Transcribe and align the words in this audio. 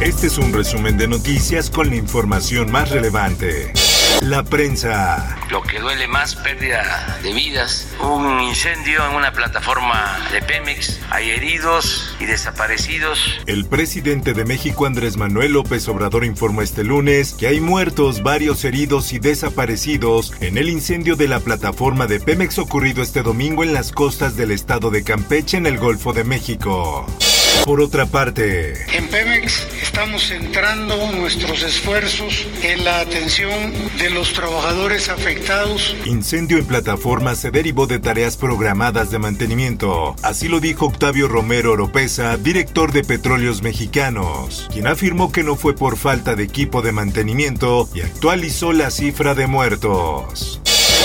Este 0.00 0.28
es 0.28 0.38
un 0.38 0.54
resumen 0.54 0.96
de 0.96 1.06
noticias 1.06 1.68
con 1.68 1.90
la 1.90 1.96
información 1.96 2.72
más 2.72 2.88
relevante. 2.88 3.70
La 4.22 4.42
prensa. 4.42 5.36
Lo 5.50 5.60
que 5.60 5.78
duele 5.78 6.08
más, 6.08 6.36
pérdida 6.36 7.18
de 7.22 7.34
vidas. 7.34 7.86
Un 8.02 8.40
incendio 8.40 9.06
en 9.06 9.14
una 9.14 9.30
plataforma 9.32 10.26
de 10.32 10.40
Pemex. 10.40 11.00
Hay 11.10 11.28
heridos 11.28 12.16
y 12.18 12.24
desaparecidos. 12.24 13.18
El 13.44 13.66
presidente 13.66 14.32
de 14.32 14.46
México, 14.46 14.86
Andrés 14.86 15.18
Manuel 15.18 15.52
López 15.52 15.86
Obrador, 15.88 16.24
informó 16.24 16.62
este 16.62 16.82
lunes 16.82 17.34
que 17.34 17.48
hay 17.48 17.60
muertos, 17.60 18.22
varios 18.22 18.64
heridos 18.64 19.12
y 19.12 19.18
desaparecidos 19.18 20.32
en 20.40 20.56
el 20.56 20.70
incendio 20.70 21.14
de 21.14 21.28
la 21.28 21.40
plataforma 21.40 22.06
de 22.06 22.20
Pemex 22.20 22.58
ocurrido 22.58 23.02
este 23.02 23.22
domingo 23.22 23.64
en 23.64 23.74
las 23.74 23.92
costas 23.92 24.34
del 24.34 24.50
estado 24.50 24.90
de 24.90 25.04
Campeche, 25.04 25.58
en 25.58 25.66
el 25.66 25.76
Golfo 25.76 26.14
de 26.14 26.24
México. 26.24 27.06
Por 27.64 27.80
otra 27.80 28.06
parte, 28.06 28.74
en 28.96 29.08
Pemex 29.08 29.66
estamos 29.82 30.28
centrando 30.28 31.12
nuestros 31.12 31.62
esfuerzos 31.62 32.46
en 32.62 32.84
la 32.84 33.00
atención 33.00 33.72
de 33.98 34.10
los 34.10 34.32
trabajadores 34.32 35.08
afectados. 35.08 35.94
Incendio 36.04 36.58
en 36.58 36.64
plataforma 36.64 37.34
se 37.34 37.50
derivó 37.50 37.86
de 37.86 37.98
tareas 37.98 38.36
programadas 38.36 39.10
de 39.10 39.18
mantenimiento. 39.18 40.16
Así 40.22 40.48
lo 40.48 40.60
dijo 40.60 40.86
Octavio 40.86 41.28
Romero 41.28 41.72
Oropesa, 41.72 42.36
director 42.38 42.92
de 42.92 43.04
Petróleos 43.04 43.62
Mexicanos, 43.62 44.68
quien 44.72 44.86
afirmó 44.86 45.30
que 45.30 45.44
no 45.44 45.54
fue 45.54 45.74
por 45.74 45.96
falta 45.96 46.34
de 46.34 46.44
equipo 46.44 46.82
de 46.82 46.92
mantenimiento 46.92 47.88
y 47.94 48.00
actualizó 48.00 48.72
la 48.72 48.90
cifra 48.90 49.34
de 49.34 49.46
muertos. 49.46 50.60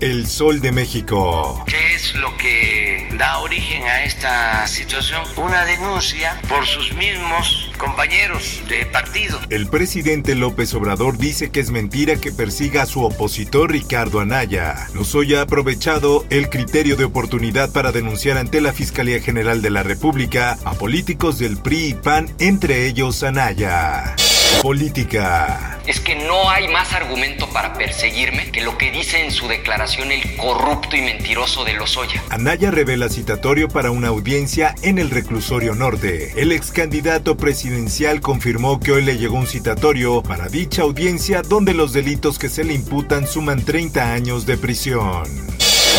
El 0.00 0.26
Sol 0.26 0.60
de 0.60 0.70
México. 0.70 1.64
¿Qué 1.66 1.94
es 1.94 2.14
lo 2.14 2.36
que 2.36 3.08
da 3.18 3.38
origen 3.38 3.82
a 3.82 4.04
esta 4.04 4.66
situación? 4.66 5.22
Una 5.36 5.64
denuncia 5.64 6.40
por 6.48 6.66
sus 6.66 6.92
mismos 6.94 7.70
compañeros 7.78 8.62
de 8.68 8.86
partido. 8.86 9.40
El 9.50 9.66
presidente 9.66 10.34
López 10.34 10.72
Obrador 10.74 11.18
dice 11.18 11.50
que 11.50 11.60
es 11.60 11.70
mentira 11.70 12.16
que 12.16 12.30
persiga 12.30 12.82
a 12.82 12.86
su 12.86 13.02
opositor 13.02 13.72
Ricardo 13.72 14.20
Anaya. 14.20 14.88
Lozoya 14.94 15.40
ha 15.40 15.42
aprovechado 15.42 16.24
el 16.30 16.48
criterio 16.48 16.96
de 16.96 17.04
oportunidad 17.04 17.72
para 17.72 17.90
denunciar 17.90 18.38
ante 18.38 18.60
la 18.60 18.72
Fiscalía 18.72 19.20
General 19.20 19.62
de 19.62 19.70
la 19.70 19.82
República 19.82 20.58
a 20.64 20.74
políticos 20.74 21.38
del 21.38 21.56
PRI 21.56 21.86
y 21.86 21.94
PAN, 21.94 22.32
entre 22.38 22.86
ellos 22.86 23.22
Anaya. 23.24 24.14
Política. 24.62 25.78
Es 25.86 26.00
que 26.00 26.16
no 26.16 26.50
hay 26.50 26.68
más 26.68 26.92
argumento 26.92 27.48
para 27.50 27.74
perseguirme 27.74 28.50
que 28.50 28.60
lo 28.60 28.76
que 28.76 28.90
dice 28.90 29.24
en 29.24 29.30
su 29.30 29.46
declaración 29.46 30.10
el 30.10 30.36
corrupto 30.36 30.96
y 30.96 31.00
mentiroso 31.00 31.64
de 31.64 31.74
Lozoya. 31.74 32.22
Anaya 32.30 32.70
revela 32.70 33.08
citatorio 33.08 33.68
para 33.68 33.90
una 33.90 34.08
audiencia 34.08 34.74
en 34.82 34.98
el 34.98 35.10
reclusorio 35.10 35.74
norte. 35.74 36.32
El 36.36 36.52
ex 36.52 36.72
candidato 36.72 37.36
presidencial 37.36 38.20
confirmó 38.20 38.80
que 38.80 38.92
hoy 38.92 39.04
le 39.04 39.16
llegó 39.16 39.36
un 39.36 39.46
citatorio 39.46 40.22
para 40.22 40.48
dicha 40.48 40.82
audiencia 40.82 41.42
donde 41.42 41.72
los 41.72 41.92
delitos 41.92 42.38
que 42.38 42.48
se 42.48 42.64
le 42.64 42.74
imputan 42.74 43.26
suman 43.26 43.64
30 43.64 44.12
años 44.12 44.44
de 44.44 44.58
prisión. 44.58 45.57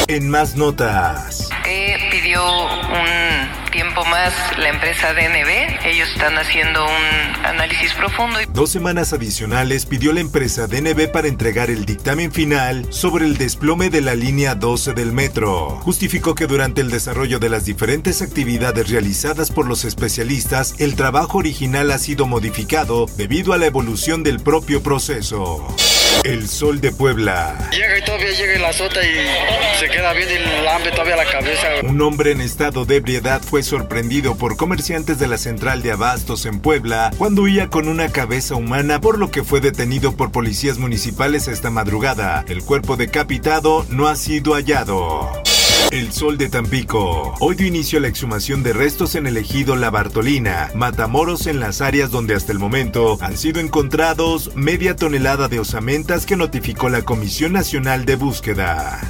En 0.10 0.28
más 0.28 0.56
notas. 0.56 1.50
Eh, 1.68 1.96
pidió 2.10 2.42
un 2.44 3.70
tiempo 3.72 4.04
más 4.06 4.34
la 4.58 4.70
empresa 4.70 5.14
DNB. 5.14 5.86
Ellos 5.86 6.10
están 6.10 6.36
haciendo 6.40 6.84
un 6.84 7.46
análisis 7.46 7.94
profundo. 7.94 8.40
Dos 8.52 8.72
semanas 8.72 9.14
adicionales 9.14 9.86
pidió 9.86 10.12
la 10.12 10.22
empresa 10.22 10.66
DNB 10.66 11.12
para 11.12 11.28
entregar 11.28 11.70
el 11.70 11.86
dictamen 11.86 12.32
final 12.32 12.92
sobre 12.92 13.26
el 13.26 13.38
desplome 13.38 13.92
de 13.92 14.02
la 14.02 14.16
línea 14.16 14.56
12 14.56 14.94
del 14.94 15.12
metro. 15.12 15.78
Justificó 15.84 16.34
que 16.34 16.48
durante 16.48 16.82
el 16.82 16.90
desarrollo 16.90 17.38
de 17.38 17.50
las 17.50 17.66
diferentes 17.66 18.24
actividades 18.24 18.90
realizadas 18.90 19.52
por 19.52 19.68
los 19.68 19.86
especialistas, 19.86 20.74
el 20.80 20.96
trabajo 20.96 21.38
original 21.38 21.92
ha 21.92 22.00
sido 22.00 22.26
modificado 22.26 23.06
debido 23.16 23.54
a 23.54 23.60
la 23.60 23.68
evolución 23.68 24.24
del 24.24 24.40
propio 24.40 24.82
proceso. 24.82 25.68
El 26.24 26.48
Sol 26.48 26.82
de 26.82 26.92
Puebla. 26.92 27.70
Llega 27.72 27.98
y 27.98 28.04
todavía 28.04 28.32
llega 28.32 28.54
en 28.54 28.62
la 28.62 28.74
sota 28.74 29.00
y 29.02 29.80
se 29.80 29.90
queda 29.90 30.14
bien 30.14 30.30
todavía 30.92 31.16
la 31.16 31.26
cabeza. 31.26 31.68
Un 31.84 32.02
hombre 32.02 32.32
en 32.32 32.42
estado 32.42 32.86
de 32.86 32.98
ebriedad 32.98 33.42
fue 33.42 33.64
sorprendido 33.64 34.36
por 34.36 34.58
comerciantes 34.58 35.20
de 35.20 35.28
la 35.28 35.38
central 35.38 35.82
de 35.82 35.92
abastos 35.92 36.46
en 36.46 36.60
Puebla 36.60 37.12
cuando 37.18 37.44
huía 37.44 37.70
con 37.70 37.88
una 37.88 38.10
cabeza 38.10 38.56
humana, 38.56 39.02
por 39.02 39.18
lo 39.18 39.32
que 39.32 39.44
fue 39.44 39.62
detenido 39.62 40.16
por 40.16 40.32
policías 40.32 40.78
municipales 40.78 41.48
esta 41.48 41.70
madrugada. 41.70 42.46
El 42.48 42.64
cuerpo 42.64 42.98
decapitado 42.98 43.86
no 43.90 44.08
ha 44.08 44.16
sido 44.16 44.54
hallado. 44.54 45.49
El 45.92 46.12
Sol 46.14 46.38
de 46.38 46.50
Tampico. 46.50 47.36
Hoy 47.40 47.56
dio 47.56 47.68
inicio 47.68 48.00
a 48.00 48.02
la 48.02 48.08
exhumación 48.08 48.62
de 48.64 48.74
restos 48.74 49.16
en 49.16 49.26
el 49.26 49.38
ejido 49.38 49.76
La 49.76 49.90
Bartolina, 49.90 50.70
Matamoros 50.76 51.48
en 51.48 51.60
las 51.60 51.82
áreas 51.82 52.12
donde 52.12 52.36
hasta 52.36 52.52
el 52.52 52.60
momento 52.60 53.18
han 53.22 53.38
sido 53.38 53.60
encontrados 53.60 54.56
media 54.56 54.96
tonelada 54.96 55.48
de 55.48 55.60
osamentas 55.60 56.26
que 56.26 56.36
notificó 56.36 56.90
la 56.90 57.02
Comisión 57.02 57.54
Nacional 57.54 58.06
de 58.06 58.16
Búsqueda. 58.16 59.02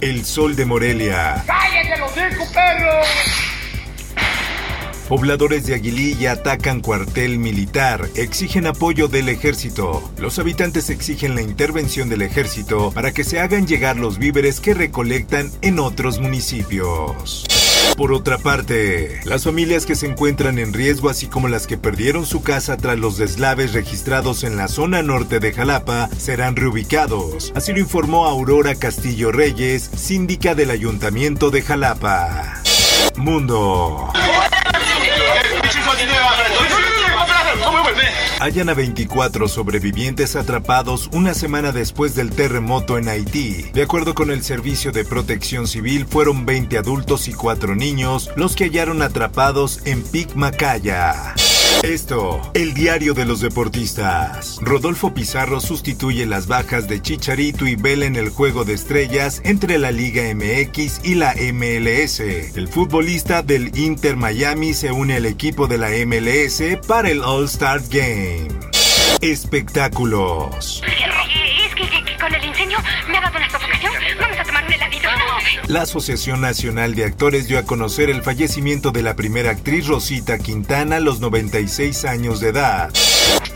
El 0.00 0.24
Sol 0.24 0.56
de 0.56 0.64
Morelia. 0.64 1.44
¡Cállate 1.46 1.98
los! 2.00 3.51
Pobladores 5.12 5.66
de 5.66 5.74
Aguililla 5.74 6.32
atacan 6.32 6.80
cuartel 6.80 7.38
militar, 7.38 8.08
exigen 8.14 8.66
apoyo 8.66 9.08
del 9.08 9.28
ejército. 9.28 10.10
Los 10.16 10.38
habitantes 10.38 10.88
exigen 10.88 11.34
la 11.34 11.42
intervención 11.42 12.08
del 12.08 12.22
ejército 12.22 12.90
para 12.92 13.12
que 13.12 13.22
se 13.22 13.38
hagan 13.38 13.66
llegar 13.66 13.98
los 13.98 14.16
víveres 14.16 14.58
que 14.58 14.72
recolectan 14.72 15.52
en 15.60 15.80
otros 15.80 16.18
municipios. 16.18 17.44
Por 17.94 18.14
otra 18.14 18.38
parte, 18.38 19.20
las 19.24 19.44
familias 19.44 19.84
que 19.84 19.96
se 19.96 20.06
encuentran 20.06 20.58
en 20.58 20.72
riesgo, 20.72 21.10
así 21.10 21.26
como 21.26 21.46
las 21.48 21.66
que 21.66 21.76
perdieron 21.76 22.24
su 22.24 22.42
casa 22.42 22.78
tras 22.78 22.98
los 22.98 23.18
deslaves 23.18 23.74
registrados 23.74 24.44
en 24.44 24.56
la 24.56 24.66
zona 24.66 25.02
norte 25.02 25.40
de 25.40 25.52
Jalapa, 25.52 26.08
serán 26.16 26.56
reubicados. 26.56 27.52
Así 27.54 27.74
lo 27.74 27.80
informó 27.80 28.24
Aurora 28.24 28.76
Castillo 28.76 29.30
Reyes, 29.30 29.90
síndica 29.94 30.54
del 30.54 30.70
Ayuntamiento 30.70 31.50
de 31.50 31.60
Jalapa. 31.60 32.62
Mundo. 33.18 34.10
Hallan 38.40 38.70
a 38.70 38.74
24 38.74 39.46
sobrevivientes 39.46 40.34
atrapados 40.34 41.08
una 41.12 41.32
semana 41.32 41.70
después 41.70 42.16
del 42.16 42.30
terremoto 42.30 42.98
en 42.98 43.08
Haití. 43.08 43.70
De 43.72 43.82
acuerdo 43.82 44.14
con 44.14 44.32
el 44.32 44.42
Servicio 44.42 44.90
de 44.90 45.04
Protección 45.04 45.68
Civil, 45.68 46.06
fueron 46.06 46.44
20 46.44 46.76
adultos 46.76 47.28
y 47.28 47.32
4 47.32 47.76
niños 47.76 48.30
los 48.34 48.56
que 48.56 48.64
hallaron 48.64 49.00
atrapados 49.00 49.80
en 49.84 50.02
Pic 50.02 50.34
Macaya. 50.34 51.34
Esto, 51.82 52.40
el 52.54 52.74
diario 52.74 53.12
de 53.14 53.24
los 53.24 53.40
deportistas. 53.40 54.58
Rodolfo 54.60 55.12
Pizarro 55.12 55.60
sustituye 55.60 56.26
las 56.26 56.46
bajas 56.46 56.88
de 56.88 57.02
Chicharito 57.02 57.66
y 57.66 57.74
Vela 57.74 58.06
en 58.06 58.16
el 58.16 58.28
juego 58.28 58.64
de 58.64 58.74
estrellas 58.74 59.40
entre 59.44 59.78
la 59.78 59.90
Liga 59.90 60.22
MX 60.34 61.00
y 61.04 61.16
la 61.16 61.34
MLS. 61.52 62.20
El 62.20 62.68
futbolista 62.68 63.42
del 63.42 63.76
Inter 63.76 64.16
Miami 64.16 64.74
se 64.74 64.92
une 64.92 65.14
al 65.14 65.26
equipo 65.26 65.66
de 65.66 65.78
la 65.78 65.88
MLS 66.06 66.62
para 66.86 67.10
el 67.10 67.22
All-Star 67.22 67.80
Game. 67.88 68.48
Espectáculos. 69.20 70.82
Con 72.32 72.40
el 72.40 72.48
incendio 72.48 72.78
me 73.08 73.18
ha 73.18 73.20
dado 73.20 73.36
una 73.36 73.50
sofocación. 73.50 73.92
Vamos 74.18 74.38
a 74.38 74.44
tomar 74.44 74.64
un 74.64 74.72
heladito. 74.72 75.08
La 75.66 75.82
Asociación 75.82 76.40
Nacional 76.40 76.94
de 76.94 77.04
Actores 77.04 77.46
dio 77.46 77.58
a 77.58 77.64
conocer 77.64 78.08
el 78.10 78.22
fallecimiento 78.22 78.90
de 78.90 79.02
la 79.02 79.16
primera 79.16 79.50
actriz 79.50 79.86
Rosita 79.86 80.38
Quintana 80.38 80.96
a 80.96 81.00
los 81.00 81.20
96 81.20 82.04
años 82.04 82.40
de 82.40 82.48
edad. 82.48 82.90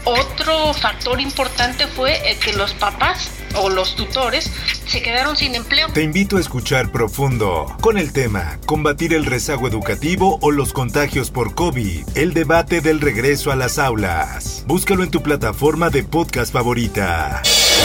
Otro 0.04 0.72
factor 0.74 1.20
importante 1.20 1.86
fue 1.86 2.20
que 2.42 2.52
los 2.52 2.74
papás 2.74 3.30
o 3.54 3.70
los 3.70 3.96
tutores 3.96 4.50
se 4.86 5.02
quedaron 5.02 5.36
sin 5.36 5.54
empleo. 5.54 5.88
Te 5.92 6.02
invito 6.02 6.36
a 6.36 6.40
escuchar 6.40 6.92
profundo 6.92 7.74
con 7.80 7.98
el 7.98 8.12
tema 8.12 8.58
Combatir 8.66 9.14
el 9.14 9.24
rezago 9.24 9.66
educativo 9.66 10.38
o 10.42 10.50
los 10.50 10.72
contagios 10.72 11.30
por 11.30 11.54
COVID, 11.54 12.06
el 12.14 12.34
debate 12.34 12.80
del 12.80 13.00
regreso 13.00 13.50
a 13.50 13.56
las 13.56 13.78
aulas. 13.78 14.64
Búscalo 14.66 15.02
en 15.02 15.10
tu 15.10 15.22
plataforma 15.22 15.90
de 15.90 16.04
podcast 16.04 16.52
favorita. 16.52 17.42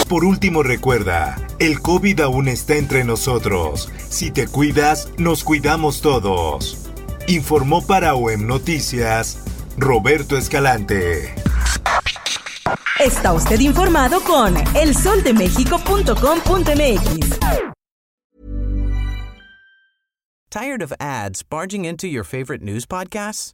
Por 0.07 0.25
último 0.25 0.63
recuerda, 0.63 1.38
el 1.59 1.81
COVID 1.81 2.21
aún 2.21 2.47
está 2.47 2.75
entre 2.75 3.03
nosotros. 3.03 3.89
Si 4.09 4.31
te 4.31 4.47
cuidas, 4.47 5.09
nos 5.17 5.43
cuidamos 5.43 6.01
todos. 6.01 6.89
Informó 7.27 7.85
para 7.85 8.15
OEM 8.15 8.45
Noticias 8.45 9.43
Roberto 9.77 10.38
Escalante. 10.38 11.33
Está 12.99 13.33
usted 13.33 13.59
informado 13.61 14.21
con 14.21 14.55
elsoldemexico.com.mx. 14.75 17.39
Tired 20.51 20.81
of 20.81 20.93
ads 20.99 21.43
barging 21.43 21.85
into 21.85 22.07
your 22.07 22.25
favorite 22.25 22.61
news 22.61 22.85
podcasts? 22.85 23.53